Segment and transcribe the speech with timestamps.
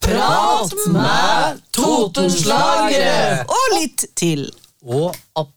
[0.00, 3.44] Prat med Totenslagere!
[3.44, 4.46] Og litt til.
[4.88, 5.52] Og opp.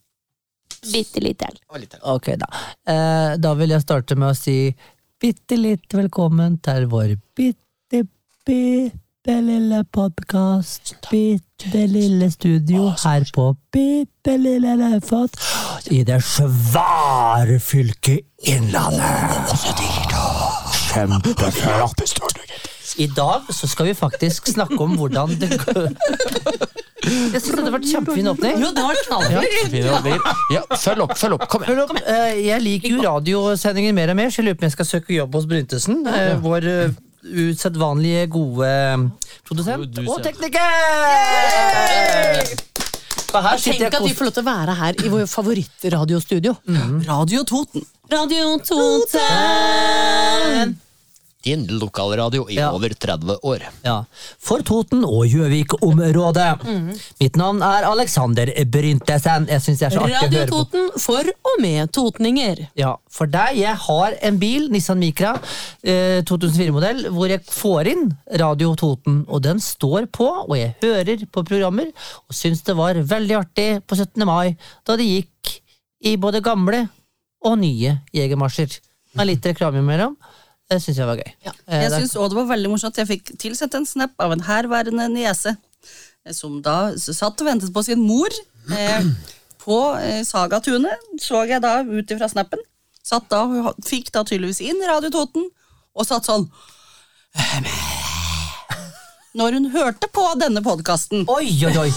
[0.92, 1.56] Bitte litt til.
[2.04, 2.52] Ok, da.
[2.84, 4.76] Eh, da vil jeg starte med å si
[5.24, 8.04] bitte litt velkommen til vår bitte,
[8.44, 8.92] bitte
[9.28, 10.96] lille podkast.
[11.12, 15.30] Bitte lille studio her på bitte lille Løvfot,
[15.92, 19.54] I det svære fylket Innlandet.
[20.92, 22.02] Kjempeflott.
[22.98, 25.86] I dag så skal vi faktisk snakke om hvordan det går
[27.02, 28.58] Jeg syns det hadde vært kjempefin åpning.
[28.62, 30.26] Jo, det var.
[30.52, 31.46] Ja, følg opp, følg opp.
[31.50, 32.02] Kom igjen.
[32.06, 34.90] Eh, Jeg liker jo radiosendinger mer og mer, så jeg lurer på om jeg skal
[34.96, 36.04] søke jobb hos Bryntesen.
[36.10, 36.92] eh, Vår eh,
[37.24, 38.98] usedvanlige gode eh,
[39.48, 40.60] produsent og tekniker!
[43.32, 46.52] Tenk jeg at vi får lov til å være her i vår favorittradiostudio.
[47.08, 47.84] Radio Toten.
[48.12, 50.76] Radio Toten!
[51.44, 52.72] Din lokalradio i Ja.
[52.72, 53.64] over 30 år.
[53.84, 54.04] Ja,
[54.40, 56.66] For Toten og Gjøvik-området.
[57.20, 59.48] Mitt navn er Alexander Bryntesen.
[59.50, 60.60] Jeg syns det er så artig å Radio høre på.
[60.66, 62.68] Toten for og med totninger.
[62.78, 65.34] Ja, for deg, jeg har en bil, Nissan Micra,
[65.84, 68.06] eh, 2004-modell, hvor jeg får inn
[68.40, 71.88] Radio Toten, og den står på, og jeg hører på programmer,
[72.30, 74.26] og syns det var veldig artig på 17.
[74.26, 74.56] mai,
[74.86, 75.58] da det gikk
[76.06, 76.90] i både gamle
[77.46, 78.80] og nye jegermarsjer.
[79.16, 80.16] Med litt reklame imellom.
[80.72, 81.32] Det syns jeg var gøy.
[81.44, 81.52] Ja.
[81.68, 82.96] Eh, Jeg syns òg det var veldig morsomt.
[82.98, 85.52] Jeg fikk tilsendt en snap av en herværende niese
[86.26, 88.32] eh, som da satt og ventet på sin mor
[88.72, 89.10] eh,
[89.62, 92.64] på eh, Sagatunet, så jeg da ut ifra snappen.
[93.04, 95.50] Satt da, hun fikk da tydeligvis inn Radio Toten,
[95.98, 96.48] og satt sånn
[99.38, 101.92] Når hun hørte på denne podkasten Oi, oi, oi!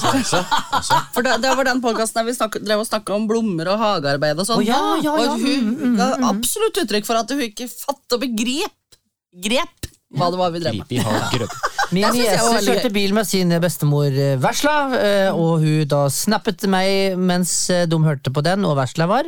[1.14, 3.80] For det, det var den podkasten der vi snak, drev og snakka om blomster og
[3.82, 4.62] hagearbeid og sånn.
[4.62, 5.32] Oh, ja, ja, ja.
[5.34, 9.00] Og hun ga absolutt uttrykk for at hun ikke fatt og begrep
[9.44, 11.48] grep hva det var vi drev med.
[11.94, 17.56] Min niese kjørte bil med sin bestemor Vesla, eh, og hun da snappet meg mens
[17.74, 19.26] eh, de hørte på den, og Vesla var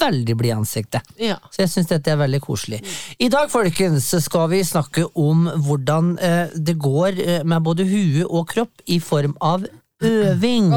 [0.00, 1.16] veldig blid i ansiktet.
[1.20, 1.38] Ja.
[1.50, 2.82] Så jeg syns dette er veldig koselig.
[3.22, 8.26] I dag folkens, skal vi snakke om hvordan eh, det går eh, med både hue
[8.26, 9.66] og kropp i form av
[10.04, 10.72] øving.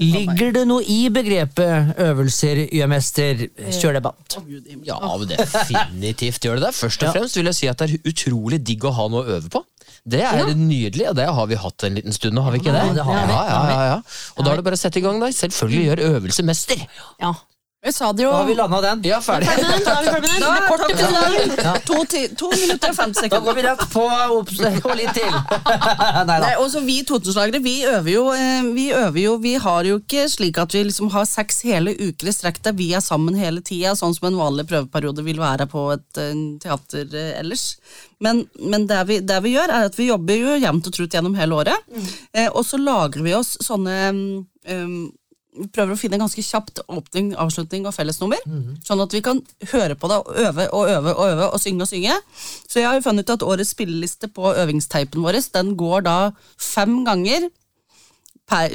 [0.00, 3.46] Ligger det noe i begrepet øvelser, gjør-mester?
[3.70, 4.38] Kjør debatt.
[4.86, 4.98] Ja,
[5.30, 6.74] definitivt gjør det det.
[6.74, 9.38] Først og fremst vil jeg si at det er utrolig digg å ha noe å
[9.38, 9.62] øve på.
[10.06, 12.74] Det er nydelig, og det har vi hatt en liten stund nå, har vi ikke
[12.74, 12.82] det?
[12.84, 13.34] Ja, det har vi.
[13.34, 13.96] Ja, ja, ja, ja.
[14.36, 15.30] Og da er det bare å sette i gang, da.
[15.34, 16.88] Selvfølgelig gjør øvelse mester.
[17.22, 17.34] ja.
[17.86, 18.30] Jeg sa det jo.
[18.32, 19.02] Da har vi landa den.
[19.06, 19.46] Ja, ferdig.
[19.46, 20.40] Da er vi ferdig med den.
[20.42, 21.58] Da, kort episode.
[21.62, 21.76] for.
[21.86, 24.50] To, ti- to minutter og 50 Da går vi rett på og
[24.98, 25.36] litt til.
[26.26, 26.38] Nei da.
[26.42, 30.24] Nei, også vi totenslagere, vi øver jo eh, Vi øver jo, vi har jo ikke
[30.32, 33.62] slik at vi liksom har seks hele uker i strekk der vi er sammen hele
[33.64, 37.68] tida, sånn som en vanlig prøveperiode vil være på et eh, teater eh, ellers.
[38.18, 41.14] Men, men det, vi, det vi gjør, er at vi jobber jo jevnt og trutt
[41.14, 41.86] gjennom hele året.
[42.32, 44.26] Eh, og så lager vi oss sånne mm,
[44.66, 45.25] vi
[45.72, 48.40] prøver å finne ganske kjapt åpning, avslutning og fellesnummer.
[48.86, 51.82] Sånn at vi kan høre på det og øve og øve og øve og synge
[51.86, 52.16] og synge.
[52.68, 56.18] Så jeg har jo funnet ut at årets spilleliste på øvingsteipen vår den går da
[56.58, 57.48] fem ganger
[58.46, 58.70] per,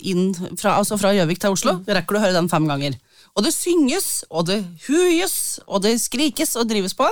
[0.00, 1.80] inn fra, altså fra Gjøvik til Oslo.
[1.86, 2.96] Rekker du å høre den fem ganger.
[3.36, 7.08] Og det synges, og det hujes, og det skrikes og drives på.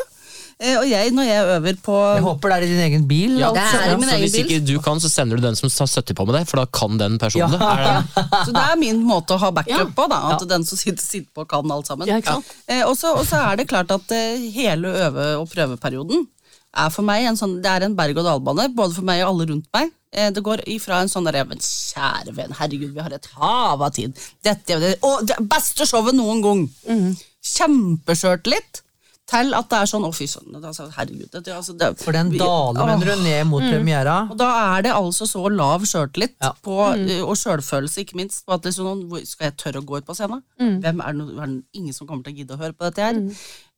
[0.60, 3.32] Eh, og jeg, når jeg øver på Jeg håper det er i din egen bil.
[3.40, 3.78] Ja, altså.
[3.78, 4.44] Det er i min så egen hvis bil.
[4.52, 6.66] ikke du kan, så sender du den som har 70 på med deg, for da
[6.78, 7.60] kan den personen det.
[7.60, 8.24] Er det?
[8.46, 9.88] Så det er min måte å ha backup Ja.
[9.98, 12.06] på, da, at den som sitter, sitter på, kan alt sammen.
[12.08, 16.26] Eh, og, så, og så er det klart at eh, hele øve- og prøveperioden
[16.74, 19.68] er for meg en sånn, det er en berg-og-dal-bane, både for meg og alle rundt
[19.74, 19.90] meg.
[20.14, 23.82] Eh, det går ifra en sånn der, men kjære venn, herregud, vi har et hav
[23.82, 24.14] av tid.
[24.46, 26.64] Dette, det, å, det beste showet noen gang.
[26.86, 28.83] Kjempeskjørt Kjempeskjørtlitt.
[29.24, 31.30] Til at det er sånn, å fy søren, altså, herregud.
[31.32, 32.88] Det, altså, det, For den daler, Åh.
[32.90, 34.18] mener du, ned mot premiera?
[34.28, 36.50] Og da er det altså så lav sjøltillit Ja.
[36.62, 38.44] på, eh, og sjølfølelse, ikke minst.
[38.44, 40.42] På at liksom, er sånn, skal jeg tørre å gå ut på scenen?
[40.60, 42.84] Hvem er det, no, er det ingen som kommer til å gidde å høre på
[42.90, 43.22] dette her?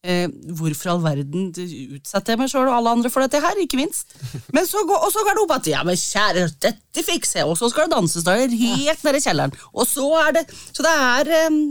[0.07, 0.27] Eh,
[0.59, 3.55] hvorfor i all verden utsetter jeg meg sjøl og alle andre for dette her?
[3.63, 4.17] Ikke minst.
[4.55, 7.47] Men så går, og så går det opp at ja, men kjære, dette fikser jeg.
[7.51, 9.55] Og så skal det danses da, helt nede i kjelleren.
[9.75, 10.45] Og så er det
[10.75, 11.63] Så det er eh,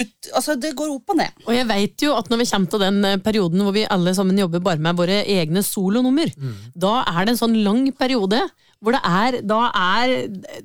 [0.00, 1.32] ut, Altså, det går opp og ned.
[1.46, 4.14] Og jeg vet jo at når vi kommer til den eh, perioden hvor vi alle
[4.16, 6.32] sammen jobber bare med våre egne solonummer,
[6.76, 8.40] da er det en sånn lang periode
[8.84, 10.16] hvor det er Da er,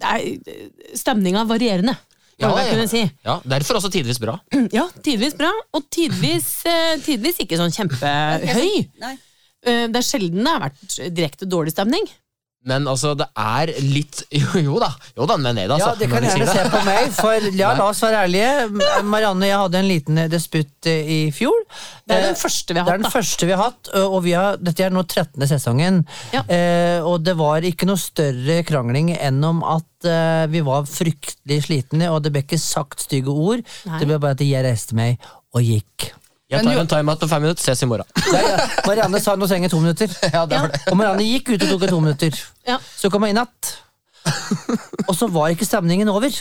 [0.03, 1.95] er stemninga varierende.
[2.41, 2.87] Ja, ja.
[2.89, 3.03] si.
[3.25, 4.39] ja, derfor også tidvis bra.
[4.77, 8.71] Ja, tidvis bra, og tidvis, eh, tidvis ikke sånn kjempehøy.
[9.03, 9.13] Nei.
[9.61, 12.07] Eh, Det er sjelden det har vært direkte dårlig stemning.
[12.69, 15.87] Men altså, det er litt Jo, jo da, jo da, men ned, altså.
[15.91, 18.51] Ja, det kan gjerne se på meg, for ja, la oss være ærlige.
[19.09, 21.57] Marianne og jeg hadde en liten disputt eh, i fjor.
[22.05, 23.13] Det er den Eh, første vi har Det er hatt, den da.
[23.15, 25.47] første vi har hatt, og vi har, dette er nå 13.
[25.49, 26.01] sesongen.
[26.35, 26.43] Ja.
[26.45, 31.63] Eh, og det var ikke noe større krangling enn om at eh, vi var fryktelig
[31.65, 33.65] slitne, og det ble ikke sagt stygge ord.
[33.89, 33.99] Nei.
[34.03, 35.17] Det ble bare at jeg reiste meg
[35.57, 36.11] og gikk.
[36.51, 38.07] Jeg tar en timeout på fem minutter, ses i morgen.
[38.31, 38.65] Ja, ja.
[38.87, 40.11] Marianne sa nå trenger to minutter.
[40.35, 40.81] Ja, det var det.
[40.91, 42.41] Og Marianne gikk ut og tok to minutter.
[42.67, 42.79] Ja.
[42.99, 43.77] Så kom hun inn igjen.
[45.09, 46.35] Og så var ikke stemningen over.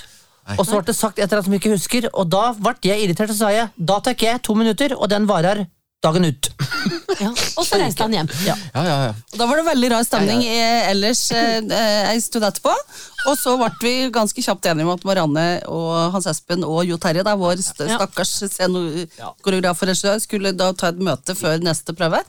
[0.56, 2.72] Og så ble det sagt et eller annet som jeg ikke husker, og da ble
[2.82, 5.62] jeg irritert og sa jeg, da tar jeg to minutter, og den varer
[6.00, 6.49] dagen ut.
[7.20, 7.29] Ja.
[7.61, 8.29] Og så reiste han hjem.
[8.47, 8.55] Ja.
[8.73, 9.14] Ja, ja, ja.
[9.35, 12.73] Og Da var det veldig rar stemning eh, ellers eh, eh, stund etterpå.
[13.29, 16.97] Og så ble vi ganske kjapt enige om at Marianne og Hans Espen og Jo
[17.02, 17.99] Terje, da, vår st Ja.
[17.99, 18.32] stakkars
[19.44, 22.23] koreograf og regissør, skulle da ta et møte før neste prøve.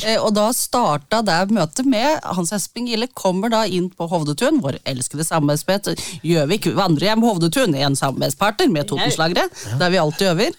[0.00, 4.58] Eh, og da starta det møtet med Hans Espen Gille kommer da inn på Hovdetun,
[4.64, 5.94] vår elskede samarbeidspartner.
[6.26, 9.46] Gjøvik vandrehjem Hovdetun, en samarbeidspartner med Totenslagere,
[9.78, 10.58] der vi alltid øver.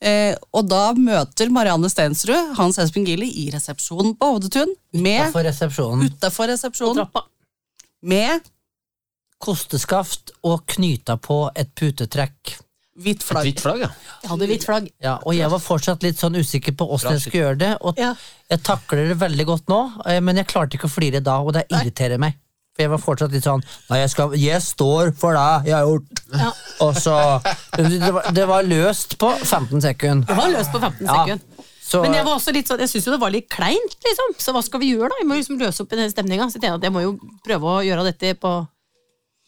[0.00, 5.44] Eh, og da møter Marianne Stensrud Hans Espen Gilli i resepsjonen på Hovdetun med For
[5.44, 6.06] resepsjonen.
[6.08, 7.26] utafor På resepsjonen trappa.
[8.02, 8.40] med
[9.40, 12.56] Kosteskaft og knyta på et putetrekk.
[13.00, 13.44] hvitt flagg.
[13.46, 13.88] hvitt flagg, ja.
[14.22, 14.88] Jeg hadde hvitt flagg.
[15.00, 17.70] Ja, og jeg var fortsatt litt sånn usikker på åssen jeg skulle gjøre det.
[17.80, 18.14] Og Ja.
[18.50, 21.54] jeg takler det veldig godt nå, eh, men jeg klarte ikke å flire da, og
[21.54, 22.34] det irriterer meg.
[22.76, 25.88] For jeg var fortsatt litt sånn Nei, jeg, skal, jeg står for det jeg har
[25.88, 26.22] gjort.
[26.38, 26.50] Ja.
[26.86, 27.16] Og så
[27.76, 30.26] det var, det var løst på 15 sekunder.
[30.30, 31.16] Det var løst på 15 Ja.
[31.18, 31.66] sekunder.
[31.90, 34.36] Så, Men jeg var også litt sånn, jeg syns jo det var litt kleint, liksom.
[34.38, 35.16] Så hva skal vi gjøre, da?
[35.18, 36.46] Vi må liksom løse opp i den stemninga.
[36.46, 38.52] Så jeg tenkte at jeg må jo prøve å gjøre dette på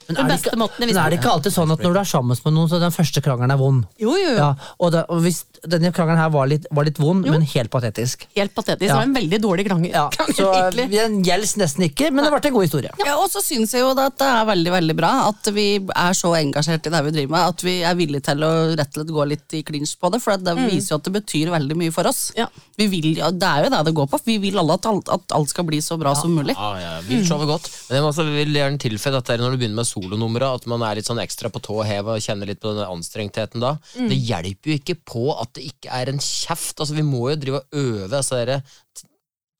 [0.08, 2.38] men er det ikke, men er det ikke alltid sånn at når du er sammen
[2.44, 3.84] med noen, så den første krangelen er vond?
[4.00, 4.38] Jo, jo, jo.
[4.38, 7.72] Ja, og, da, og hvis denne krangelen her var litt, var litt vond, men helt
[7.72, 8.26] patetisk.
[8.36, 8.88] Helt patetisk.
[8.88, 8.94] Ja.
[8.94, 10.88] Det var en veldig dårlig krangel, Ja, krangel så eh, egentlig.
[10.94, 12.94] Den gjelder nesten ikke, men det ble en god historie.
[13.06, 16.18] Ja, og så syns jeg jo at det er veldig veldig bra at vi er
[16.18, 19.00] så engasjert i det vi driver med, at vi er villige til å rett og
[19.00, 21.78] slett gå litt i klinsj på det, for det viser jo at det betyr veldig
[21.78, 22.24] mye for oss.
[22.38, 22.48] Ja.
[22.78, 24.20] Vi vil, ja, det er jo det det går på.
[24.26, 26.56] Vi vil alle at alt, at alt skal bli så bra som mulig.
[26.56, 27.68] Ja, ja, Vilt show er godt.
[27.90, 31.08] Men jeg vil gjerne tilføye at når du begynner med solonumre, at man er litt
[31.10, 33.76] sånn ekstra på tå hev og kjenner litt på den anstrengtheten da.
[34.10, 36.80] Det hjelper jo ikke på at det ikke er en kjeft.
[36.80, 38.62] Altså, vi må jo drive og øve disse der,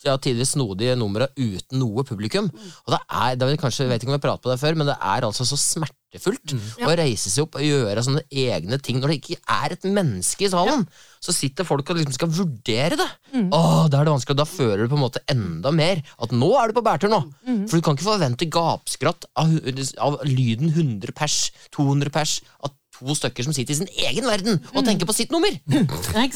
[0.05, 2.49] ja, tidvis snodige numra uten noe publikum.
[2.87, 4.61] Og det er, det er kanskje, jeg vet ikke om jeg har pratet på det
[4.63, 6.55] før, men det er altså så smertefullt
[6.85, 10.45] å reise seg opp og gjøre sånne egne ting når det ikke er et menneske
[10.45, 10.85] i salen.
[11.23, 13.09] Så sitter folk og liksom skal vurdere det.
[13.55, 16.35] Åh, da er det vanskelig, og da føler du på en måte enda mer at
[16.35, 17.23] nå er du på bærtur nå.
[17.71, 19.55] For du kan ikke forvente gapskratt av,
[20.03, 21.41] av lyden 100 pers,
[21.79, 25.33] 200 pers, av to stykker som sitter i sin egen verden og tenker på sitt
[25.35, 25.53] nummer.
[26.17, 26.27] Nei,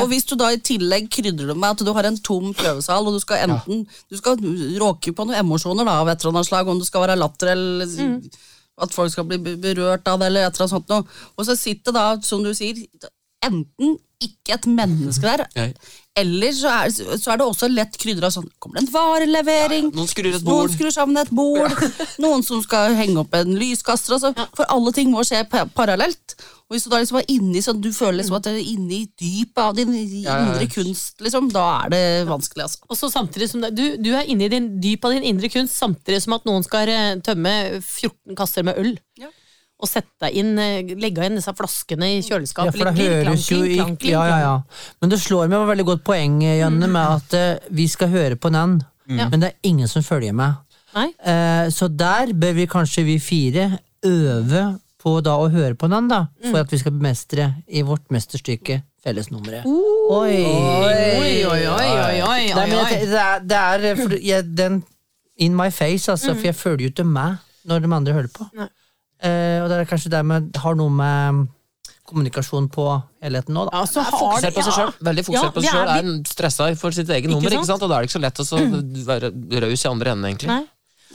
[0.00, 3.08] og, hvis, du da i tillegg krydrer det med at du har en tom prøvesal,
[3.08, 4.38] og du skal enten Du skal
[4.80, 7.54] råke på noen emosjoner da, av et eller annet slag, om det skal være latter
[7.54, 8.20] eller
[8.78, 11.06] at folk skal bli berørt av det, eller et eller annet sånt noe.
[11.36, 12.78] Og så sitter da, som du sier,
[13.44, 15.68] enten ikke et menneske der, Nei.
[16.18, 19.90] eller så er, så er det også lett krydra sånn Kommer det en varelevering?
[19.94, 21.70] Noen skrur et Noen skrur sammen et bord,
[22.24, 24.16] noen som skal henge opp en lyskaster.
[24.16, 26.34] Altså, For alle ting må skje parallelt.
[26.68, 28.98] Og hvis du da liksom er inni sånn, du føler liksom at du er inne
[28.98, 30.38] i dypet av din ja, ja.
[30.42, 32.82] indre kunst, liksom, da er det vanskelig, altså.
[32.90, 35.48] Og så samtidig som det, du, du er inne i din dyp av din indre
[35.52, 38.92] kunst, samtidig som at noen skal eh, tømme 14 kasser med øl.
[39.22, 39.30] Ja.
[39.78, 42.76] Og sette inn, eh, legge inn disse flaskene i Ja, kjøleskapet.
[42.76, 44.86] for det kling, høres jo kling, klang, ja, ja, ja.
[45.00, 48.36] Men det slår meg et veldig godt poeng, Janne, med at uh, vi skal høre
[48.36, 49.22] på den, mm.
[49.30, 50.64] men det er ingen som følger med.
[50.98, 56.08] Eh, så der bør vi kanskje vi fire øve på da å høre på den,
[56.10, 59.62] da, for at vi skal bemestre i vårt mesterstykke Fellesnummeret.
[59.62, 60.38] Oi!
[60.42, 64.80] Oi, oi, oi, oi, oi, Nei, jeg, det er, det er eh, for jeg, den
[65.38, 68.48] in my face, altså, for jeg føler jo ikke med når de andre hører på.
[68.58, 68.66] Nei.
[69.22, 71.46] Eh, og det er kanskje dermed har noe med
[72.08, 72.84] kommunikasjon på
[73.22, 73.80] helheten nå, da.
[73.82, 74.76] Ja, så har Fokusert det- på seg ja.
[74.78, 74.92] sjøl.
[75.10, 76.14] Veldig fokusert Ja, på seg er- sjøl.
[76.14, 77.58] Er stressa for sitt eget Ikke nummer, sant?
[77.60, 77.82] ikke sant?
[77.82, 78.58] og da er det ikke så lett å så
[79.10, 80.48] være raus i andre enden, egentlig.
[80.48, 80.64] Nei.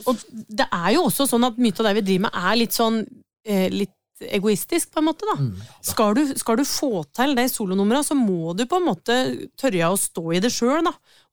[0.05, 0.17] Og
[0.49, 3.05] det er jo også sånn at mye av det vi driver med, er litt sånn
[3.45, 3.91] eh, litt
[4.31, 5.25] egoistisk, på en måte.
[5.33, 5.35] da.
[5.81, 9.17] Skal, du, skal du få til de solonumrene, så må du på en måte
[9.59, 10.85] tørre å stå i det sjøl.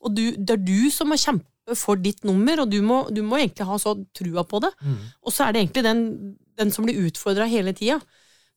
[0.02, 3.20] Og du, det er du som må kjempe for ditt nummer, og du må, du
[3.22, 4.72] må egentlig ha så trua på det.
[5.22, 6.00] Og så er det egentlig den,
[6.60, 8.00] den som blir utfordra hele tida.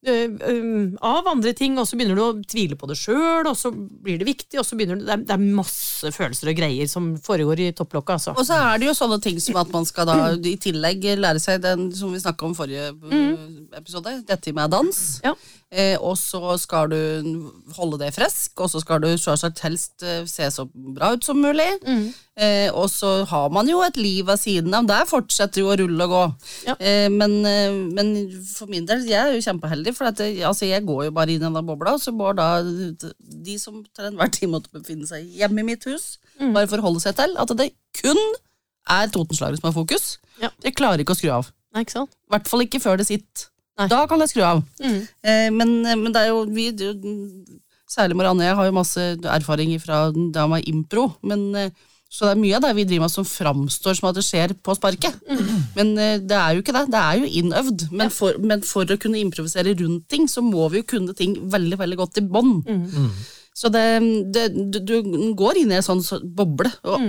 [0.05, 3.55] eh, um, av andre ting, og så begynner du å tvile på det sjøl, og
[3.55, 6.57] så blir det viktig, og så begynner du Det er, det er masse følelser og
[6.59, 8.33] greier som foregår i topplokket, altså.
[8.35, 11.39] Og så er det jo sånne ting som at man skal da i tillegg lære
[11.39, 13.47] seg den som vi snakka om forrige uh,
[13.79, 15.03] episode, dette med dans.
[15.23, 15.37] Ja.
[15.73, 16.97] Eh, og så skal du
[17.73, 21.39] holde det frisk, og så skal du selvsagt helst eh, se så bra ut som
[21.41, 21.65] mulig.
[22.37, 24.85] Eh, og så har man jo et liv ved siden av.
[24.89, 26.21] Der fortsetter jo å rulle og gå.
[26.67, 26.75] Ja.
[26.77, 28.13] Eh, men, eh, men
[28.45, 31.33] for min del, jeg er jo kjempeheldig, for at, eh, altså, jeg går jo bare
[31.33, 35.09] inn i denne bobla, og så bor da de som til enhver tid måtte befinne
[35.09, 36.19] seg hjemme i mitt hus,
[36.53, 38.21] bare forholde seg til at det kun
[38.93, 40.17] er totenslaget som har fokus.
[40.41, 40.49] Ja.
[40.63, 41.49] Jeg klarer ikke å skru av.
[42.13, 43.47] I hvert fall ikke før det sitter.
[43.79, 43.87] Nei.
[43.89, 44.59] Da kan jeg skru av.
[44.83, 44.99] Mm.
[45.25, 45.71] Eh, men,
[46.03, 46.91] men det er jo vi det
[47.93, 49.97] Særlig Marianne og jeg har jo masse erfaring fra
[50.33, 51.11] da med impro.
[51.29, 51.69] Men, eh,
[52.09, 54.53] så det er mye av det vi driver med som framstår som at det skjer
[54.65, 55.19] på sparket.
[55.77, 56.83] Men eh, det er jo ikke det.
[56.93, 57.85] Det er jo innøvd.
[57.93, 61.35] Men, for, men for å kunne improvisere rundt ting, så må vi jo kunne ting
[61.53, 62.55] veldig veldig godt i bånn.
[63.53, 63.85] Så det,
[64.33, 64.95] det, du, du
[65.37, 66.01] går inn i en sånn
[66.33, 67.03] boble, og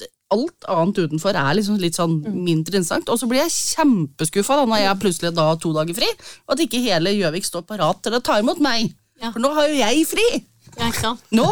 [0.00, 3.10] det- alt annet utenfor er liksom litt sånn mindre interessant.
[3.12, 6.08] Og så blir jeg kjempeskuffa da, når jeg plutselig da har to dager fri,
[6.46, 8.90] og at ikke hele Gjøvik står parat til å ta imot meg.
[9.22, 9.30] Ja.
[9.30, 10.30] For nå har jo jeg fri!
[10.72, 11.24] Ja, ikke sant?
[11.36, 11.44] Nå,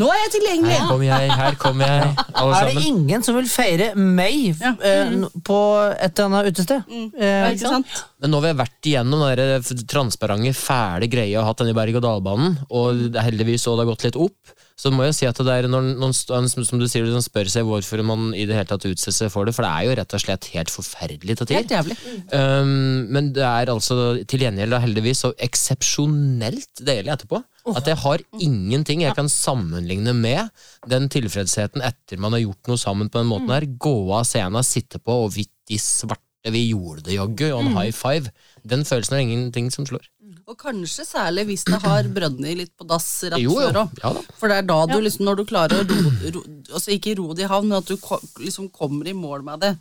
[0.00, 0.76] nå er jeg tilgjengelig!
[0.78, 4.72] Her kommer jeg, her kommer jeg, alle Er det ingen som vil feire meg Ja.
[4.72, 5.26] mm.
[5.44, 5.58] på
[5.92, 6.94] et eller annet utested?
[7.12, 7.98] Eh, Ikke sant?
[8.22, 12.56] Men nå har vi vært igjennom den transparente, fæle greia og hatt den i berg-og-dal-banen,
[12.72, 15.68] og heldigvis så det har gått litt opp, så må jeg si at det er
[15.70, 19.14] når noen, som du sier, som spør seg hvorfor man i det hele tatt utsetter
[19.14, 21.76] seg for det, for det er jo rett og slett helt forferdelig til Helt tider.
[21.78, 21.96] jævlig.
[22.34, 27.42] Um, men det er altså til gjengjeld heldigvis så eksepsjonelt deilig etterpå.
[27.70, 30.50] At jeg har ingenting jeg kan sammenligne med
[30.90, 33.64] den tilfredsheten etter man har gjort noe sammen på den måten her.
[33.78, 36.20] Gå av scenen, sitte på, og vitt de svarte
[36.52, 38.28] vi gjorde det jaggu, og en high five.
[38.68, 40.04] Den følelsen er ingenting som slår.
[40.44, 43.98] Og kanskje særlig hvis det har brønnet litt på dass rett før òg.
[44.02, 44.12] Ja.
[44.36, 46.42] For det er da du liksom, når du klarer å ro, ro
[46.74, 49.64] Altså ikke ro det i havn, men at du ko liksom kommer i mål med
[49.64, 49.72] det.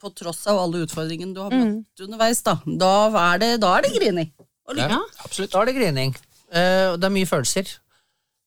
[0.00, 2.58] På tross av alle utfordringene du har møtt underveis, da.
[2.64, 2.92] Da
[3.32, 4.32] er det, da er det grining.
[4.66, 4.96] Og lykke.
[4.96, 5.24] Ja.
[5.24, 5.52] absolutt.
[5.52, 6.16] Da er det grining.
[6.50, 7.70] Uh, det er mye følelser.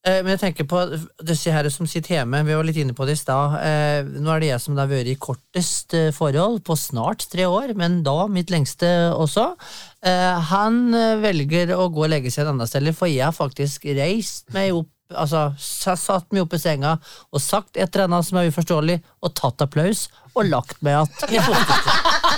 [0.07, 0.81] Eh, men jeg tenker på
[1.27, 2.43] disse her som sitter hjemme.
[2.47, 3.57] Vi var litt inne på det i stad.
[3.59, 7.47] Eh, nå er det jeg som har vært i kortest eh, forhold på snart tre
[7.49, 9.51] år, men da mitt lengste også.
[9.99, 14.47] Han velger å gå og legge seg et annet sted, for jeg har faktisk reist
[14.55, 16.91] meg opp Altså satt meg opp i senga
[17.33, 20.03] og sagt et eller annet som er uforståelig, og tatt applaus
[20.37, 21.09] og lagt meg igjen.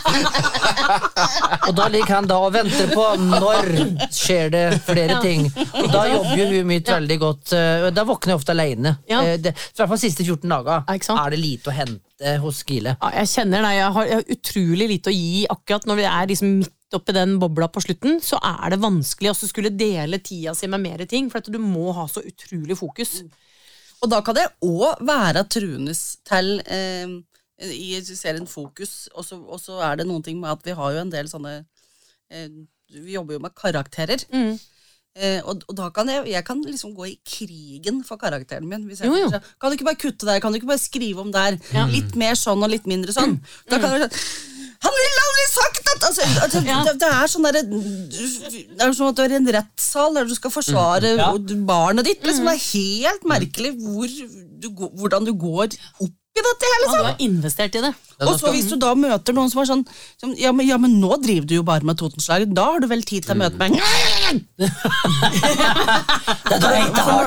[1.67, 3.67] Og da ligger han da og venter på når
[4.13, 5.45] skjer det flere ting.
[5.81, 7.53] Og da jobber jo huet mitt veldig godt.
[7.57, 8.95] eh, Da våkner jeg ofte alene.
[9.09, 9.21] Ja.
[9.23, 12.95] Eh, I hvert fall de siste 14 dager er det lite å hente hos Gile.
[13.01, 13.71] Ja, jeg kjenner det.
[13.77, 17.15] Jeg har, jeg har utrolig lite å gi akkurat når vi er liksom midt oppi
[17.15, 18.19] den bobla på slutten.
[18.23, 21.91] Så er det vanskelig å skulle dele tida si med mer ting, for du må
[21.97, 23.19] ha så utrolig fokus.
[24.01, 27.19] Og da kan det òg være truendes til eh,
[27.61, 30.95] i serien Fokus, og så og så er det noen ting med at vi har
[30.95, 31.59] jo en del sånne
[32.33, 32.49] eh,
[32.91, 34.23] Vi jobber jo med karakterer.
[34.33, 34.57] Mm.
[35.11, 38.87] Eh, og, og da kan jeg, jeg kan liksom gå i krigen for karakteren min.
[38.89, 39.27] Jo, jo.
[39.31, 40.39] sånn, Kan du ikke bare kutte der?
[40.43, 41.59] Kan du ikke bare skrive om der?
[41.75, 41.83] Ja.
[41.91, 43.37] Litt mer sånn og litt mindre sånn.
[43.69, 44.15] Da kan du sånn
[44.81, 46.79] Han vil aldri at altså, altså, Ja.
[46.87, 50.25] det, det er sånn derre Det er sånn at du er i en rettssal der
[50.29, 51.29] du skal forsvare Ja.
[51.67, 52.23] barnet ditt.
[52.23, 52.45] Liksom.
[52.47, 54.07] Det er helt merkelig hvor
[54.61, 54.67] du,
[55.01, 55.69] hvordan du går
[56.01, 56.95] opp i dette liksom.
[56.95, 57.89] Ja, du har investert i det.
[58.23, 59.81] Og så hvis du da møter noen som er sånn
[60.21, 62.45] som, ja, men, ja, men nå driver du jo bare med Totenslag.
[62.55, 63.75] Da har du vel tid til å møte meg?
[66.51, 66.59] Når,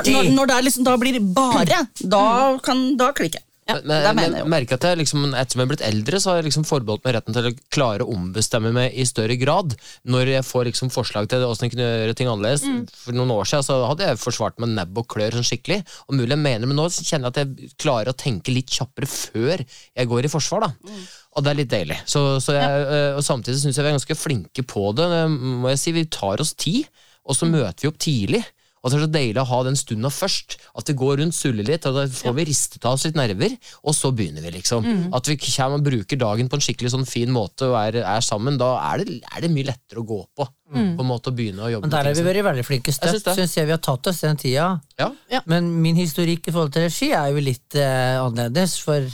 [0.08, 2.24] når, når det er liksom da blir det bare, da
[2.64, 3.40] kan da klikke.
[3.64, 5.84] Ja, Men, det men jeg jeg merker at jeg liksom, etter som jeg er blitt
[5.86, 9.06] eldre, så har jeg liksom forbeholdt meg retten til å klare å ombestemme meg i
[9.08, 9.72] større grad.
[10.04, 12.66] Når jeg får liksom forslag til åssen jeg kunne gjøre ting annerledes.
[13.00, 15.80] For noen år siden så hadde jeg forsvart med nebb og klør sånn skikkelig.
[16.08, 19.08] Og mulig jeg mener, men nå kjenner jeg at jeg klarer å tenke litt kjappere
[19.08, 20.68] før jeg går i forsvar.
[20.68, 20.98] da.
[21.34, 21.98] Og det er litt deilig.
[22.04, 23.06] Så, så jeg, ja.
[23.16, 25.08] og samtidig syns jeg vi er ganske flinke på det.
[25.10, 26.84] Det Må jeg si, Vi tar oss tid,
[27.24, 28.44] og så møter vi opp tidlig.
[28.84, 30.58] Og så er det så deilig å ha den stunda først.
[30.76, 33.54] At det går rundt, suller litt, og da får vi ristet av oss litt nerver,
[33.80, 34.84] og så begynner vi, liksom.
[35.16, 38.24] At vi kommer og bruker dagen på en skikkelig sånn fin måte og er, er
[38.24, 40.48] sammen, da er det, er det mye lettere å gå på.
[40.74, 42.96] På en måte å begynne å jobbe Men der har vi vært veldig flinke Jeg
[42.96, 44.68] synes støtt, syns jeg vi har tatt oss den tida.
[44.98, 45.42] Ja.
[45.46, 49.04] Men min historikk i forhold til regi er jo litt uh, annerledes, for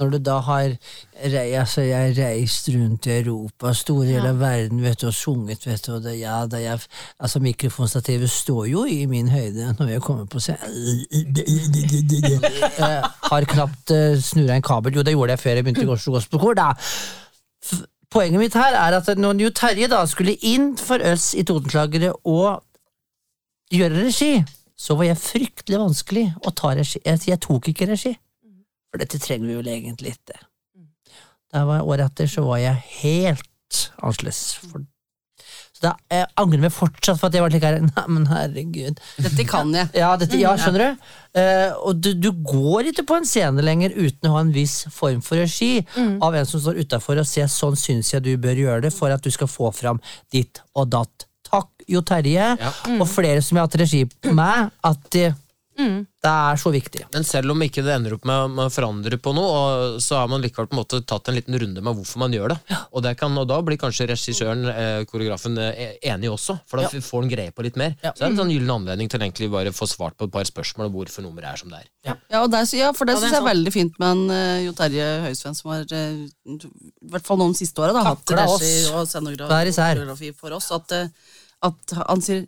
[0.00, 0.74] når du da har
[1.20, 5.84] altså Jeg reist rundt i Europa, store deler av verden, vet du, og sunget, vet
[5.86, 6.80] du, og det, ja, det, jeg,
[7.20, 10.60] altså Mikrofonstativet står jo i min høyde når jeg kommer på scenen.
[12.82, 14.94] Eh, har knapt uh, snurra en kabel.
[14.96, 16.68] Jo, det gjorde jeg før jeg begynte i Gospel Gospelkor, da.
[18.12, 22.14] Poenget mitt her er at når jo Terje da skulle inn for oss i Totenslagere
[22.28, 22.62] og
[23.72, 24.32] gjøre regi,
[24.76, 27.00] så var jeg fryktelig vanskelig å ta regi.
[27.04, 28.14] Jeg, jeg tok ikke regi.
[28.92, 30.38] For dette trenger vi vel egentlig ikke.
[31.52, 34.42] Da jeg Året etter så var jeg helt annerledes.
[34.60, 34.84] For-
[35.72, 37.78] Så da, jeg angrer meg fortsatt for at jeg var slik her.
[37.88, 39.00] Nei, men herregud.
[39.24, 39.88] Dette kan jeg.
[39.96, 41.06] Ja, dette, ja skjønner du?
[41.34, 44.82] Uh, og du, du går ikke på en scene lenger uten å ha en viss
[44.92, 45.80] form for regi
[46.22, 49.10] av en som står utafor og sier sånn syns jeg du bør gjøre det for
[49.16, 49.98] at du skal få fram
[50.32, 51.26] ditt og datt.
[51.48, 52.52] Takk, Jo Terje,
[53.00, 55.18] og flere som jeg har hatt regi med, at
[55.76, 55.88] det,
[56.22, 57.04] det er så viktig.
[57.14, 60.30] Men selv om ikke det ender opp med å forandre på noe, og så har
[60.30, 62.58] man likevel på en måte tatt en liten runde med hvorfor man gjør det.
[62.90, 66.90] Og, det kan, og da blir kanskje regissøren, eh, koreografen, eh, enig også, for da
[66.92, 67.96] får han greie på litt mer.
[68.02, 70.48] Så det er en sånn gyllen anledning til egentlig bare få svart på et par
[70.48, 71.90] spørsmål om hvorfor nummeret er som det er.
[72.08, 74.16] Ja, og der, ja for det Ja, det er syns jeg er veldig fint med
[74.16, 78.34] en uh, Jo Terje Høisveen, som har uh, i hvert fall noen siste åra hatt
[78.34, 80.72] regi og scenografi for oss.
[80.74, 81.38] At, uh,
[81.68, 82.46] at han sier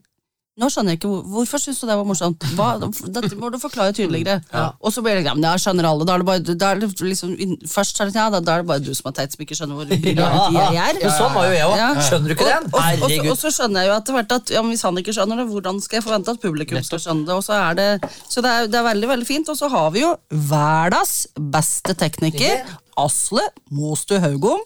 [0.55, 2.45] nå skjønner jeg ikke, Hvorfor syns du det var morsomt?
[2.55, 4.39] Hva, dette må du forklare tydeligere.
[4.79, 6.07] Og så blir det ja, men jeg skjønner alle.
[6.07, 7.33] Da er det bare, da er det liksom,
[7.71, 9.59] først er det, ja, da, da er det bare du som er teit, som ikke
[9.59, 11.01] skjønner hvor brillant jeg er.
[11.03, 11.75] Ja, sånn var jo jeg òg.
[11.81, 11.89] Ja.
[12.07, 12.69] Skjønner du ikke den?
[12.71, 13.33] Og, og, Herregud.
[13.41, 15.99] så skjønner jeg jo etter hvert at ja, hvis han ikke skjønner det, hvordan skal
[15.99, 17.35] jeg forvente at publikum skal skjønne det?
[17.35, 17.91] Og så er det
[18.31, 19.51] så det er, det er veldig veldig fint.
[19.51, 20.15] Og så har vi jo
[20.55, 21.17] verdens
[21.57, 22.63] beste tekniker,
[23.01, 23.43] Asle
[23.75, 24.61] Mostu Haugom,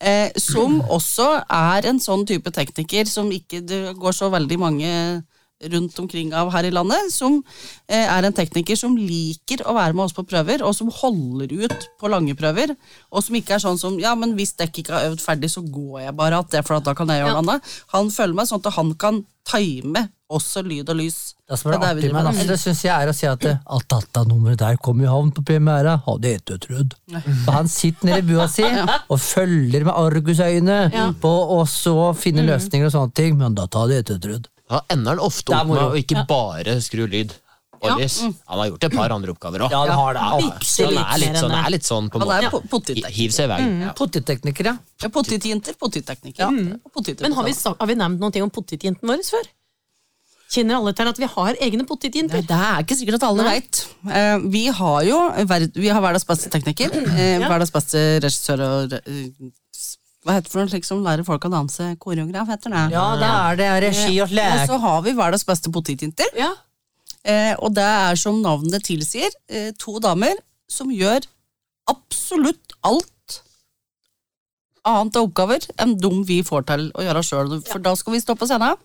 [0.00, 4.92] eh, som også er en sånn type tekniker som ikke det går så veldig mange
[5.60, 7.34] rundt omkring av her i landet, som
[7.86, 11.52] eh, er en tekniker som liker å være med oss på prøver, og som holder
[11.66, 12.72] ut på lange prøver,
[13.12, 15.60] og som ikke er sånn som ja, men hvis dekk ikke har øvd ferdig, så
[15.60, 17.42] går jeg bare at det, for at da kan jeg gjøre Ja.
[17.42, 17.76] noe annet.
[17.92, 21.16] Han føler meg sånn at han kan time også lyd og lys.
[21.50, 22.28] Det som er Det artig vi med med.
[22.30, 25.32] Nassel, synes jeg er å si at det- alt dette nummeret der kom i havn
[25.34, 26.94] på premiera, hadde jeg ikke trodd.
[27.44, 28.62] Så han sitter nede i bua si
[29.10, 30.80] og følger med argusøyne
[31.20, 34.48] på og så finner løsninger og sånne ting, men dette hadde jeg ikke trodd.
[34.70, 37.32] Da ender han ofte Det opp med å ikke bare skru lyd.
[37.80, 38.18] Og lys.
[38.20, 39.70] Han har gjort et par andre oppgaver òg.
[39.72, 40.20] Ja, det har det.
[40.20, 41.60] Han, han er litt sånn, det.
[41.64, 42.92] er litt sånn på en måte.
[43.16, 43.60] Hiv seg i vei.
[43.96, 44.74] Potettekniker, ja.
[45.00, 46.52] Ja, Potetjenter, potettekniker.
[46.92, 49.48] Poteter Men har vi, har vi nevnt noe om potetjentene våre før?
[50.50, 52.42] Kjenner alle til at vi har egne potetjenter?
[52.42, 53.80] det er ikke sikkert at alle veit.
[54.10, 55.18] Eh, vi har jo
[55.76, 56.90] vi har verdens beste tekniker.
[57.14, 57.48] Eh, Ja.
[57.48, 59.28] Verdens beste regissør og eh,
[60.26, 61.86] Hva heter det for noe slik som lærer folk å danse?
[62.02, 62.82] Koreograf, heter det.
[62.92, 63.68] Ja, det er det.
[63.86, 64.58] Regi og lek.
[64.66, 66.34] Og så har vi verdens beste potetjenter.
[66.36, 66.50] Ja.
[67.24, 70.34] Eh, og det er som navnet tilsier, eh, to damer
[70.68, 71.24] som gjør
[71.88, 73.06] absolutt alt
[74.88, 77.56] annet av oppgaver enn de vi får til å gjøre sjøl.
[77.68, 78.76] For da skal vi stå på scenen.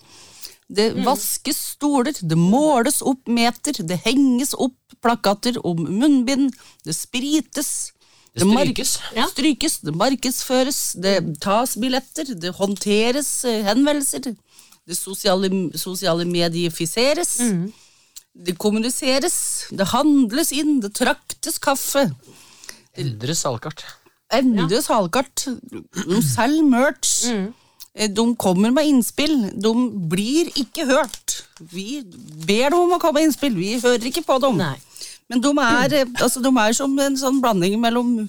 [0.67, 7.91] Det vaskes stoler, det måles opp meter, det henges opp plakater om munnbind, det sprites.
[8.35, 8.95] Det strykes.
[9.15, 9.27] Ja.
[9.29, 14.33] strykes, det markedsføres, det tas billetter, det håndteres eh, henvendelser,
[14.85, 17.37] det sosiale, sosiale mediefiseres.
[18.35, 19.37] Det kommuniseres,
[19.71, 22.09] det handles inn, det traktes kaffe.
[22.99, 23.85] Endres salkart.
[24.33, 25.45] Endres halvkart.
[25.93, 27.13] De selger merch.
[27.31, 27.45] Eh,
[27.95, 29.35] De kommer med innspill.
[29.55, 29.71] De
[30.11, 31.37] blir ikke hørt.
[31.71, 32.01] Vi
[32.45, 33.55] ber dem om å komme med innspill.
[33.55, 34.57] Vi hører ikke på dem.
[34.59, 34.75] Nei.
[35.31, 38.27] Men de er, eh, altså, de er som en sånn blanding mellom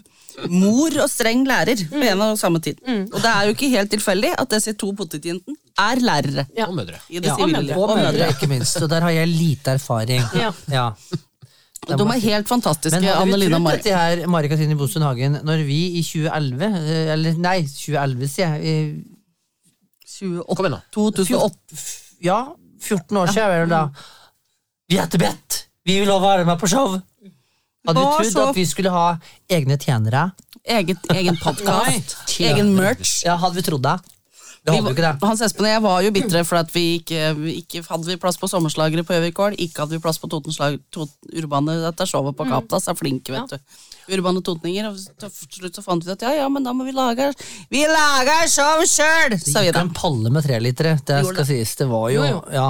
[0.52, 2.78] mor og streng lærer på en og samme tid.
[2.86, 6.46] Og det er jo ikke helt tilfeldig at disse to potetjentene er lærere.
[6.56, 6.66] Ja.
[6.68, 7.00] Og mødre.
[7.10, 7.76] I det Ja, og, mødre.
[7.76, 8.76] og mødre, ikke minst.
[8.82, 10.22] Og der har jeg lite erfaring.
[10.36, 10.52] Ja.
[10.72, 10.90] Ja.
[11.86, 13.76] De er helt fantastiske, Men hadde Anne vi Lina trodd Mari.
[13.76, 18.56] dette her, Mari Katrine Bostuen Hagen, når vi i 2011, eh, eller nei, 2011 sier
[18.56, 19.15] jeg, eh,
[20.06, 20.82] 28, Kom igjen, da.
[20.94, 21.82] 2008.
[22.24, 22.38] ja,
[22.86, 23.82] 14 år siden, vel da,
[24.88, 26.96] vi heter Bett, vi vil også være med på show.
[27.86, 28.44] Hadde vi Hva trodd så?
[28.50, 29.06] at vi skulle ha
[29.50, 30.28] egne tjenere?
[30.66, 33.20] Eget, egen podkast, egen merch.
[33.26, 33.96] Ja, hadde vi trodd det?
[34.66, 35.12] Det hadde vi ikke det.
[35.22, 38.38] Hans Espen og jeg var jo bitre for at vi ikke, ikke hadde vi plass
[38.40, 39.54] på Sommerslagere på Gjøvikål.
[39.62, 42.88] Ikke hadde vi plass på Totenslag, tot, Urbane dette showet på Kaptas.
[42.90, 43.76] Er flinke, vet du.
[44.12, 44.90] Urbane totninger.
[44.90, 47.32] Og til slutt så fant vi at ja, ja, men da må vi lage
[47.70, 49.34] Vi lager show sjøl!
[49.36, 49.86] Det Sa vi gikk da.
[49.86, 51.74] en palle med trelitere, det skal skal sies.
[51.76, 52.44] Det var jo, Jo, jo.
[52.54, 52.68] ja.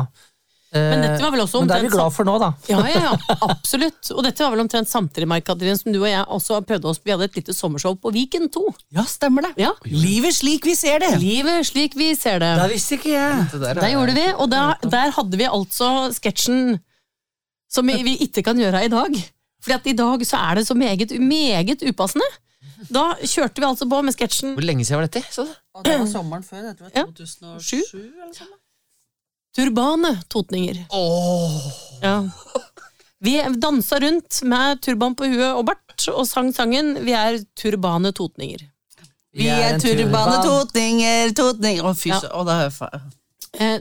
[0.74, 2.48] Eh, Men dette var vel også Men det er vi glad for nå, da.
[2.72, 4.10] Ja, ja, ja, absolutt.
[4.16, 6.98] Og dette var vel omtrent samtidig, Mark Katrine, som du og jeg også prøvde oss
[7.04, 8.64] Vi hadde et lite sommershow på Viken 2.
[8.98, 9.52] Ja, stemmer det.
[9.62, 9.70] Ja.
[9.86, 11.12] Livet slik vi ser det.
[11.22, 12.50] Livet slik vi ser det.
[12.58, 13.46] Det visste ikke jeg.
[13.54, 16.80] Det der Det er- gjorde vi, og der, der hadde vi altså sketsjen
[17.70, 19.16] som vi, vi ikke kan gjøre i dag.
[19.62, 22.26] Fordi at i dag så er det så meget, meget upassende.
[22.92, 25.22] Da kjørte vi altså på med sketsjen Hvor lenge siden var dette?
[25.32, 25.46] Så?
[25.74, 26.62] Og det var sommeren før.
[26.68, 27.04] Dette var Ja.
[27.08, 28.46] 2007 eller.
[29.56, 30.82] Turbane totninger.
[32.02, 32.16] Ja.
[33.24, 38.12] Vi dansa rundt med turban på huet og bart og sang sangen 'Vi er turbane
[38.12, 38.66] totninger'.
[39.32, 42.20] Vi er turbane totninger, totninger Å, fy Ja.
[42.20, 42.46] søren.
[42.46, 42.52] Det
[43.58, 43.78] Eh,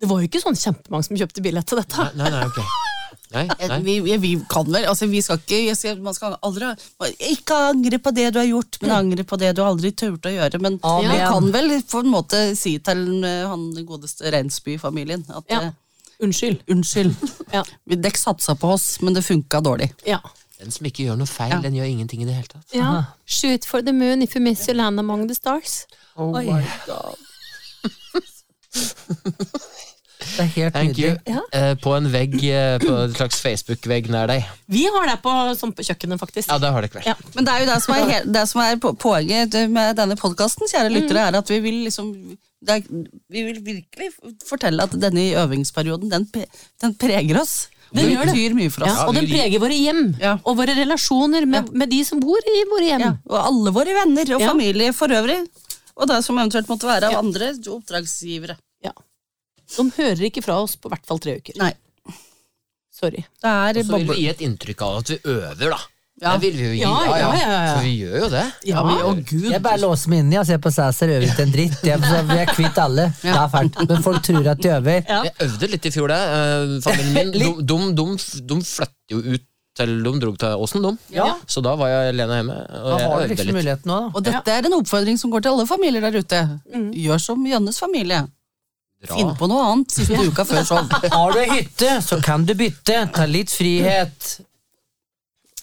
[0.00, 1.96] det var jo ikke sånn kjempemange som kjøpte billett til dette.
[1.96, 2.30] Nei, nei.
[2.30, 2.95] Nei, Eh,
[3.34, 3.46] nei.
[3.82, 6.68] Vi, vi, vi kan vel, altså vi skal ikke jeg skal, Man skal aldri
[7.30, 10.34] Ikke angre på det du har gjort, men angre på det du aldri turte å
[10.36, 10.60] gjøre.
[10.62, 15.60] Men vi kan vel på en måte si til eh, han godeste Reinsby-familien at Ja.
[15.66, 15.72] eh,
[16.22, 16.62] Unnskyld.
[16.72, 17.14] unnskyld,
[17.52, 17.62] Ja.
[17.84, 19.90] Vi- dere satsa på oss, men det funka dårlig.
[20.06, 20.20] Ja.
[20.58, 22.64] Den som ikke gjør noe feil, den gjør ingenting i det hele tatt.
[22.72, 23.04] ja.
[23.26, 25.82] Shoot for the moon if you miss your land among the stars.
[26.16, 26.46] Oh Oi.
[30.18, 31.10] Det er helt Thank you.
[31.28, 31.40] Ja.
[31.52, 34.46] Eh, på en vegg, eh, på en slags Facebook-vegg nær deg.
[34.72, 36.48] Vi har det på, sånn på kjøkkenet, faktisk.
[36.50, 37.10] Ja, det har det ikke vært.
[37.12, 37.32] Ja.
[37.36, 40.66] Men det er jo det som er, he- det som er poenget med denne podkasten,
[40.72, 42.12] kjære lyttere, er at vi vil liksom
[42.66, 42.82] det er,
[43.30, 44.08] Vi vil virkelig
[44.48, 46.24] fortelle at denne øvingsperioden, den,
[46.80, 47.68] den preger oss.
[47.94, 48.32] Den gjør det.
[48.34, 48.96] betyr mye for oss.
[48.96, 50.38] Ja, og den preger våre hjem, Ja.
[50.44, 53.00] og våre relasjoner med, med de som bor i våre hjem.
[53.04, 54.48] Ja, og alle våre venner og Ja.
[54.48, 55.46] familie for øvrig.
[55.96, 58.56] Og det som eventuelt måtte være av andre oppdragsgivere.
[59.74, 61.56] De hører ikke fra oss på hvert fall tre uker.
[61.58, 61.72] Nei,
[62.96, 63.26] Sorry.
[63.42, 64.14] det er Og så vil boble...
[64.16, 65.78] vi gi et inntrykk av at vi øver, da.
[66.16, 66.30] Ja.
[66.32, 66.80] Det vil vi jo gi.
[66.80, 67.72] Ja, ja, ja, ja.
[67.76, 68.44] For vi gjør jo det.
[68.70, 69.48] Ja, Å, gud.
[69.52, 71.74] Jeg bare låser meg inni og ser på Sæsar øver ikke en dritt.
[71.84, 73.04] Jeg, så vi er kvitt alle.
[73.20, 73.76] Det er fælt.
[73.90, 75.02] Men folk tror at de øver.
[75.10, 75.18] Ja.
[75.28, 76.22] Jeg øvde litt i fjor, det.
[76.38, 78.06] Eh, Familien min de, de, de,
[78.48, 79.44] de flyttet jo ut
[79.76, 80.94] til de dro til Åsen, de.
[81.18, 81.26] Ja.
[81.52, 82.56] Så da var jeg alene hjemme.
[82.80, 83.58] Og Da jeg har du øvde liksom litt.
[83.60, 84.08] muligheten nå, da.
[84.16, 86.40] Og dette er en oppfordring som går til alle familier der ute.
[86.96, 88.22] Gjør som Jønnes familie.
[89.06, 90.78] Finn på noe annet siste uka før show.
[91.12, 93.02] Har du ei hytte, så kan du bytte.
[93.14, 94.30] Ta litt frihet.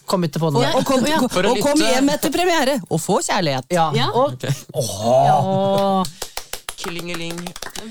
[0.06, 0.68] Kom ikke på noe.
[0.78, 1.18] Og kom, Ja.
[1.24, 3.66] og For å kom hjem etter premiere og få kjærlighet.
[3.72, 3.90] Ja.
[3.96, 4.10] Ja.
[4.12, 4.36] Og,
[4.76, 6.04] Åh,
[6.84, 7.38] Klingeling.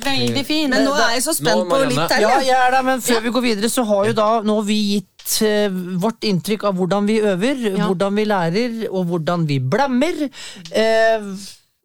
[0.04, 0.70] veldig fin.
[0.70, 2.22] Men nå er jeg så Nå, spent på litt til.
[2.22, 2.54] ja, jeg.
[2.54, 5.74] er der, men før vi går videre, så har jo da nå vi gitt eh,
[6.04, 7.88] vårt inntrykk av hvordan vi øver, Ja.
[7.88, 10.30] hvordan vi lærer, og hvordan vi blemmer.
[10.70, 11.28] Eh,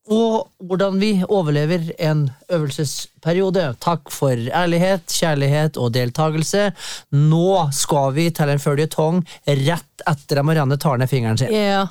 [0.08, 3.64] og hvordan vi overlever en øvelsesperiode.
[3.82, 6.70] Takk for ærlighet, kjærlighet og deltakelse.
[7.12, 11.52] Nå skal vi til en føljetong rett etter at Marianne tar ned fingeren sin.
[11.52, 11.86] Ja.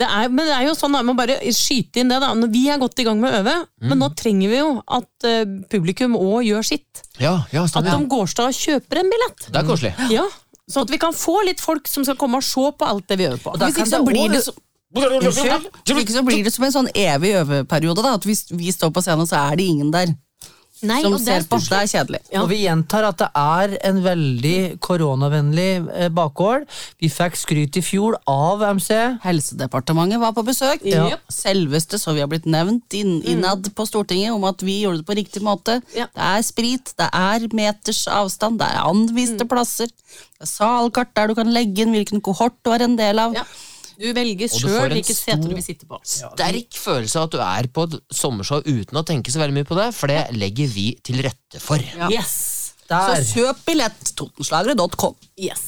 [0.00, 2.32] Det er, men det er jo sånn, jeg må bare skyte inn det da.
[2.34, 5.28] Når Vi er godt i gang med å øve, men nå trenger vi jo at
[5.28, 7.02] eh, publikum òg gjør sitt.
[7.20, 9.50] Ja, ja, At de de går og kjøper en billett.
[9.50, 9.92] Det er koselig.
[10.10, 10.24] Ja,
[10.70, 13.18] Sånn at vi kan få litt folk som skal komme og se på alt det
[13.18, 13.56] vi øver på.
[13.58, 14.42] da Hvis kan ikke så blir det
[14.94, 15.68] Unnskyld?
[16.00, 18.02] Ikke så blir det som en sånn evig øveperiode.
[18.02, 20.14] da At Hvis vi står på scenen, så er det ingen der
[20.86, 21.58] Nei, som ser er på.
[21.60, 22.20] Det er kjedelig.
[22.32, 22.40] Ja.
[22.42, 26.64] Og vi gjentar at det er en veldig koronavennlig eh, bakgård.
[27.02, 28.94] Vi fikk skryt i fjor av MC.
[29.24, 30.84] Helsedepartementet var på besøk.
[30.88, 31.18] Ja.
[31.32, 35.08] Selveste, så vi har blitt nevnt inn, innad på Stortinget om at vi gjorde det
[35.10, 35.80] på riktig måte.
[35.96, 36.08] Ja.
[36.16, 39.92] Det er sprit, det er meters avstand, det er anviste plasser.
[39.92, 43.36] Det er salkart der du kan legge inn hvilken kohort du er en del av.
[44.00, 45.98] Du velger sjøl hvilket sete du vil sitte på.
[46.08, 49.68] Sterk følelse av at du er på et sommershow uten å tenke så veldig mye
[49.68, 51.82] på det, for det legger vi til rette for.
[51.98, 52.08] Ja.
[52.12, 52.38] Yes.
[52.80, 53.22] Så Der.
[53.22, 55.14] kjøp billett, totenslagere.com.
[55.38, 55.66] yes.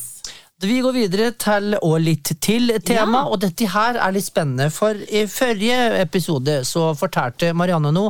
[0.62, 3.28] Vi går videre til og litt til tema, Ja.
[3.28, 4.70] og dette her er litt spennende.
[4.70, 8.06] For i forrige episode så fortalte Marianne nå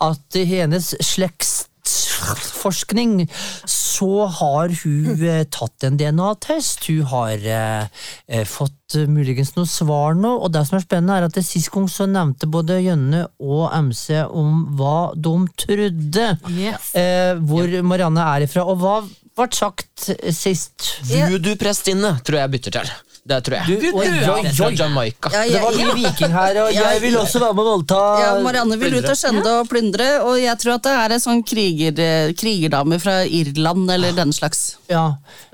[0.00, 3.26] at hennes hennes slektsforskning
[3.68, 6.86] så har hun eh, tatt en DNA-test.
[6.88, 11.18] Hun har eh, eh, fått eh, muligens noe svar nå, og det som er spennende
[11.18, 16.28] er at det sist gang så nevnte både Jønne og MC om hva de trodde.
[16.56, 16.92] Yes.
[16.98, 20.96] Eh, hvor Marianne er ifra, og hva ble sagt sist?
[21.10, 22.92] Voodoo-prestinne tror jeg bytter til.
[23.26, 23.66] Det tror jeg.
[23.82, 24.70] Du, oi, oi, oi.
[24.74, 25.30] Jamaica.
[25.34, 28.30] Ja, Det var mye viking her, og jeg vil også være med å voldta Ja,
[28.42, 31.42] Marianne vil ut og skjende og plyndre, og jeg tror at det er en sånn
[31.46, 35.04] kriger, eh, krigerdame fra Irland eller den slags, Ja.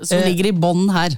[0.01, 1.17] som Eh, ligger i bånn her.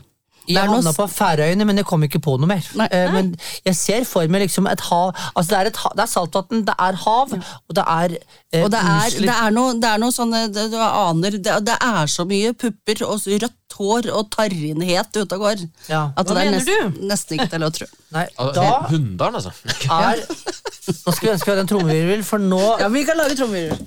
[0.49, 2.65] Jeg noe havna på Færøyene, men jeg kom ikke på noe mer.
[2.79, 2.87] Nei.
[2.91, 3.27] Eh, Men
[3.65, 6.75] jeg ser for meg liksom et hav Altså det er, et det er saltvann, det
[6.79, 10.15] er hav, og det er eh, Og det er, det er noe, det er noe
[10.15, 15.15] sånne det, Du aner det, det er så mye pupper og rødt hår og tarrinhet
[15.15, 15.61] ute og går.
[15.87, 16.01] Ja.
[16.17, 17.05] At Hva det er mener du?
[17.07, 17.85] nesten ikke til å tro.
[18.17, 18.25] Nei,
[18.57, 19.53] da Hunndalen, altså.
[20.09, 23.37] er Nå skal vi ønske vi hadde en trommevirvel, for nå Ja, vi kan lage
[23.39, 23.77] trommevirvel.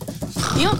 [0.62, 0.70] Ja.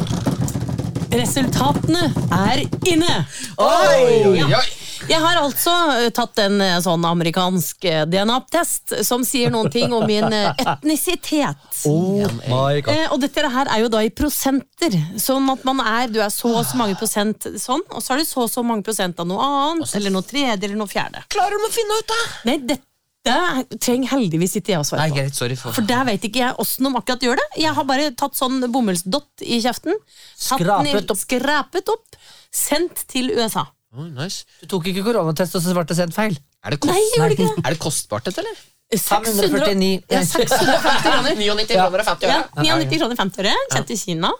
[1.13, 3.17] Resultatene er inne!
[3.61, 4.39] Oi!
[4.49, 4.63] Ja.
[5.11, 9.93] Jeg har altså eh, tatt en eh, sånn amerikansk eh, DNA-test som sier noen ting
[9.97, 11.57] om min etnisitet.
[11.89, 13.01] Oh my god.
[13.15, 14.95] Og dette her er jo da i prosenter.
[15.21, 18.23] Sånn at man er Du er så og så mange prosent sånn, og så er
[18.23, 21.23] du så og så mange prosent av noe annet, eller noe tredje, eller noe fjerde.
[21.33, 22.21] Klarer du å finne ut da?
[22.49, 23.37] Nei, dette
[23.83, 25.19] trenger heldigvis ikke jeg å svare på.
[25.21, 25.37] greit.
[25.39, 27.49] Sorry for For der vet ikke jeg åssen de akkurat gjør det.
[27.63, 29.95] Jeg har bare tatt sånn bomullsdott i kjeften.
[30.35, 31.19] skrapet, i- opp.
[31.21, 32.19] Skrapet opp.
[32.53, 33.67] Sendt til USA.
[33.93, 34.47] Oh, nice.
[34.63, 36.37] Du tok ikke koronatest, og så ble det sendt feil?
[36.65, 37.65] Er det, kost Nei, gjorde ikke det.
[37.67, 38.61] er det kostbart, dette, eller?
[38.93, 39.91] 549.
[40.13, 41.37] Ja, 650 kroner.
[41.43, 43.55] 99 kroner og 50 Ja, 99 kroner 50 øre.
[43.73, 44.31] Sendt til Kina.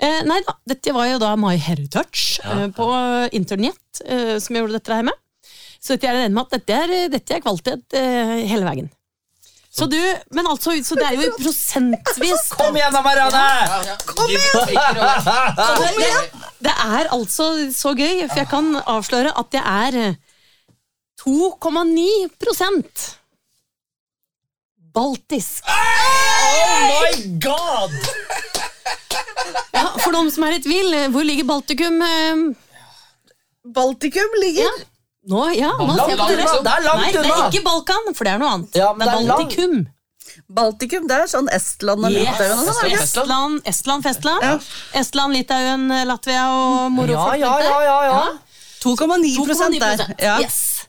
[0.00, 2.86] Eh, nei da, dette var jo da My Heritage eh, på
[3.36, 5.16] internett eh, som gjorde dette her med.
[5.80, 8.88] Så dette er jeg med at dette er, dette er kvalitet eh, hele veien.
[9.70, 10.00] Så du,
[10.34, 13.42] men altså, så det er jo prosentvis Kom igjen da, Marianne!
[14.08, 14.72] Kom igjen!
[16.00, 16.08] det,
[16.66, 20.18] det, er altså så gøy, for jeg kan avsløre at det er eh,
[21.22, 22.08] 2,9
[22.42, 23.06] prosent
[24.94, 25.62] baltisk.
[25.70, 27.94] Oh my god!
[29.70, 32.02] Ja, for de som er i tvil, eh, hvor ligger Baltikum?
[32.02, 32.42] eh,
[33.74, 34.89] Baltikum ligger Ja.
[35.28, 36.44] Nå, ja, nå Langt ser på dere.
[36.48, 36.60] det.
[36.64, 38.76] Det er langt Nei, det er ikke Balkan, for det er noe annet.
[38.80, 39.74] Ja, men det er det Baltikum.
[40.48, 42.24] Baltikum, det er sånn Estland og Yes.
[42.30, 42.88] Litauen og sånn.
[42.88, 43.00] det?
[43.02, 44.68] Estland, Estland, Festland.
[44.96, 48.22] Estland, Litauen, Latvia og moro Ja, ja, ja, ja, ja.
[48.80, 50.06] 2,9 prosent der.
[50.24, 50.38] Ja.
[50.40, 50.86] Yes.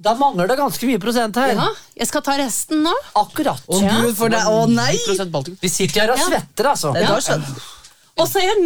[0.00, 1.50] Da mangler det ganske mye prosent her.
[1.56, 2.92] Ja, jeg skal ta resten nå.
[3.20, 3.60] Akkurat.
[3.68, 4.94] Å gud, for det Å nei!
[5.08, 5.58] 10% Baltikum.
[5.60, 6.92] Vi sitter her og svetter, altså.
[6.96, 7.68] Da skjønner
[8.20, 8.58] Og så er jeg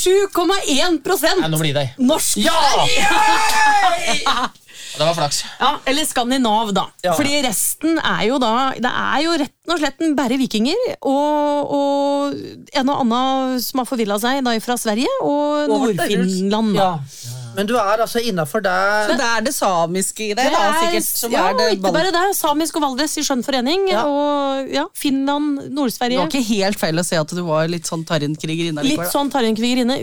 [0.00, 2.40] 97,1 Nei, nå blir det norsk.
[4.22, 4.50] Ja!
[4.92, 5.38] Det var flaks.
[5.60, 6.84] Ja, Eller skandinav, da.
[7.04, 7.14] Ja.
[7.16, 12.34] Fordi resten er jo da Det er jo rett og slett bare vikinger og, og
[12.76, 16.74] en og annen som har forvilla seg da fra Sverige, og Nord-Finland.
[16.76, 16.90] da.
[16.98, 17.41] ja.
[17.56, 21.34] Men du er altså innafor Så det er det samiske i det, da, sikkert, som
[21.34, 22.24] ja, er det ikke bare det.
[22.38, 23.88] Samisk og Valdres i skjønn forening.
[23.92, 24.04] Ja.
[24.08, 26.18] Og ja, Finland, Det Nord-Sverige.
[26.22, 29.98] var ikke helt feil å se at du var litt sånn Tarin-krigerinne Litt sånn Tarjen-krigerinne.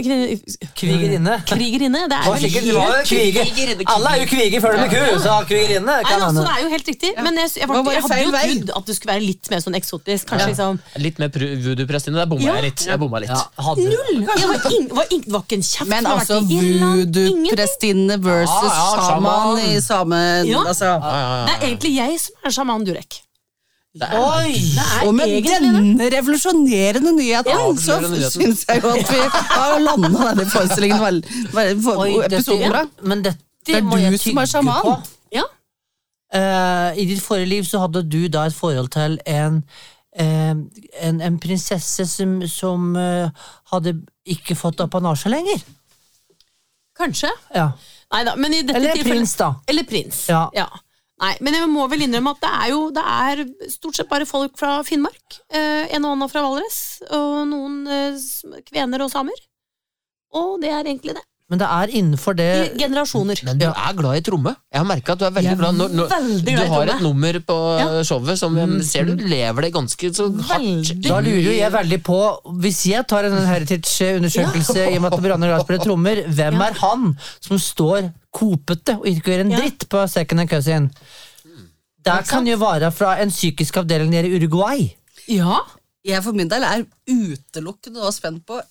[0.77, 1.39] Krigerinne.
[1.49, 3.83] Krigerinne, det Det er sikkert, det var kriger.
[3.95, 6.45] Alle er jo kviger før de blir ku, så krigerinne kan altså, hende.
[6.45, 8.93] det er jo helt riktig, men jeg, jeg, jeg, jeg hadde jo trodd at du
[8.97, 10.29] skulle være litt mer sånn eksotisk.
[10.29, 12.19] Kanskje liksom Litt mer voodoo-prestinne.
[12.19, 12.55] Der bomma Ja.
[12.59, 12.85] jeg litt.
[12.89, 13.29] Jeg bomma litt.
[13.29, 13.75] Ja.
[13.79, 14.21] Null!
[14.25, 14.63] Det var,
[14.95, 17.69] var, var ikke en kjeft Men altså vært i Irland.
[17.69, 18.17] Ingenting.
[18.17, 19.59] voodoo-prestinne versus Ja, ja, sjaman sjaman.
[19.69, 20.63] i samme Ja.
[20.67, 20.85] altså.
[20.85, 21.57] Ja, ja, Det ja.
[21.57, 23.19] er egentlig jeg som er sjaman Durek.
[23.99, 24.53] Oi!
[24.53, 27.97] Det er Og med denne revolusjonerende nyheten, Ja, så
[28.31, 31.23] syns jeg jo at vi har landa denne forestillingen vel,
[31.83, 32.83] for, Oi, episoden bra.
[32.85, 35.03] dette, men dette Det er du som er sjaman.
[35.33, 35.43] Ja.
[36.29, 39.63] Uh, I ditt forrige liv så hadde du da et forhold til en
[40.19, 40.53] eh,
[41.01, 43.29] en, en prinsesse som, som eh,
[43.71, 45.61] hadde ikke fått apanasje lenger.
[46.99, 47.31] Kanskje.
[47.55, 47.71] Ja.
[48.13, 49.53] Neida, men i dette Eller prins, da.
[49.69, 50.23] Eller prins.
[50.29, 50.67] Ja.
[51.19, 54.27] Nei, men jeg må vel innrømme at det er jo det er stort sett bare
[54.27, 55.39] folk fra Finnmark.
[55.51, 56.79] Eh, en og annen fra Valdres,
[57.11, 59.41] og noen eh, kvener og samer.
[60.39, 61.25] Og det er egentlig det.
[61.49, 63.39] Men det er innenfor det I generasjoner.
[63.47, 64.51] Men du er glad i tromme.
[64.69, 65.77] Jeg har merka at du er veldig glad.
[65.79, 67.87] Når, når, veldig glad i du har et nummer på Ja.
[68.05, 68.75] showet som mm.
[68.85, 70.91] ser du lever det ganske så hardt.
[71.07, 72.19] Da lurer jo jeg veldig på,
[72.61, 76.59] hvis jeg tar en Heritage-undersøkelse i og med at Brann og Glad spiller trommer, hvem
[76.61, 76.67] Ja.
[76.69, 77.07] er han
[77.41, 79.57] som står kopete og ikke gjør en Ja.
[79.63, 80.91] dritt på second and cousin?
[82.05, 84.85] Det kan jo være fra en psykisk avdeling nede i Uruguay.
[85.27, 85.57] Ja.
[86.05, 88.61] Jeg for min del er utelukkende og spent på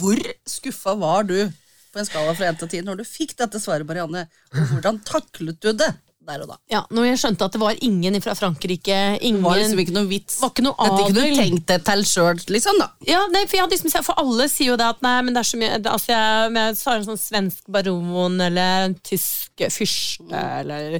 [0.00, 1.50] hvor skuffa var du
[1.96, 5.00] på en skala fra 1 til 10 når du fikk dette svaret, Marianne, og hvordan
[5.08, 5.94] taklet du det
[6.26, 6.56] der og da?
[6.72, 6.80] ja.
[6.90, 10.08] Når jeg skjønte at det var ingen fra Frankrike, ingen Det var liksom ikke noe
[10.10, 10.40] vits.
[10.42, 12.88] var ikke noe Dette kunne du tenkt deg til sjøl, liksom, da.
[13.06, 15.50] Ja, nei, for, hadde liksom, for alle sier jo det at nei, men det er
[15.52, 20.98] så mye altså jeg, jeg sa en sånn svensk baron eller en tysk fyrste eller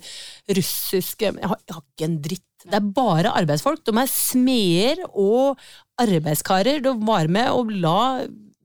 [0.56, 2.42] russisk jeg har, jeg har ikke en dritt.
[2.66, 3.82] Det er bare arbeidsfolk.
[3.86, 5.60] De er smeder og
[6.02, 6.80] arbeidskarer.
[6.82, 8.00] De var med og la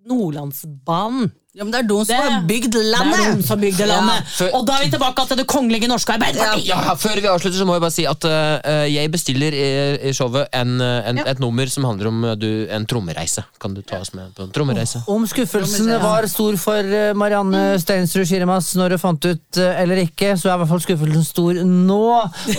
[0.09, 1.29] Nordlandsbanen.
[1.51, 3.17] Ja, men det er de som har bygd landet!
[3.19, 4.27] Det er de som bygde landet.
[4.37, 6.67] for- og da er vi tilbake til det kongelige norske Arbeiderpartiet!
[6.69, 9.65] Ja, Før vi avslutter, så må jeg bare si at uh, jeg bestiller i,
[10.07, 13.43] i showet en, eh, en, et nummer som handler om du, en trommereise.
[13.59, 15.01] Kan du ta oss med på en trommereise?
[15.11, 16.87] Om skuffelsen var stor for
[17.19, 21.27] Marianne Steinsrud Schirmas når du fant ut eller ikke, så er i hvert fall skuffelsen
[21.27, 21.99] stor nå.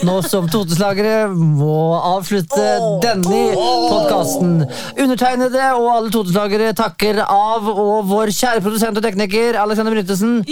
[0.05, 1.79] Nå som Toteslagere må
[2.13, 2.69] avslutte
[3.07, 4.53] denne podkasten.
[5.01, 10.43] Undertegnede og alle Toteslagere takker av, og vår kjære produsent og tekniker Alexander Bryntesen.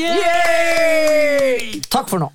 [1.91, 2.31] Takk for nå.